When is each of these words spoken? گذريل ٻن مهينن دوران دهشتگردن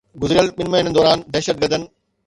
گذريل 0.21 0.47
ٻن 0.55 0.67
مهينن 0.71 0.93
دوران 0.97 1.19
دهشتگردن 1.33 1.81